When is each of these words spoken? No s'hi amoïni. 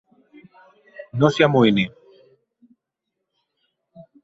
No 1.19 1.29
s'hi 1.35 1.45
amoïni. 1.49 1.85